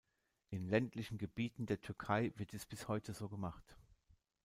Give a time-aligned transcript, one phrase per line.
[0.49, 3.77] In ländlichen Gebieten der Türkei wird dies bis heute so gemacht.